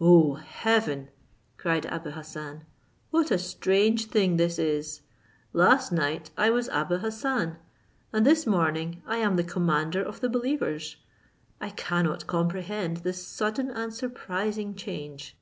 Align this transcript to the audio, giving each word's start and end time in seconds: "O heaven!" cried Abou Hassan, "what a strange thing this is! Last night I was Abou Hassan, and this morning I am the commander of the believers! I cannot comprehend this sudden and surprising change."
"O 0.00 0.34
heaven!" 0.34 1.08
cried 1.56 1.84
Abou 1.86 2.10
Hassan, 2.10 2.62
"what 3.10 3.32
a 3.32 3.38
strange 3.38 4.04
thing 4.04 4.36
this 4.36 4.56
is! 4.56 5.00
Last 5.52 5.90
night 5.90 6.30
I 6.38 6.48
was 6.48 6.68
Abou 6.68 6.98
Hassan, 6.98 7.56
and 8.12 8.24
this 8.24 8.46
morning 8.46 9.02
I 9.04 9.16
am 9.16 9.34
the 9.34 9.42
commander 9.42 10.00
of 10.04 10.20
the 10.20 10.28
believers! 10.28 10.94
I 11.60 11.70
cannot 11.70 12.28
comprehend 12.28 12.98
this 12.98 13.26
sudden 13.26 13.68
and 13.68 13.92
surprising 13.92 14.76
change." 14.76 15.36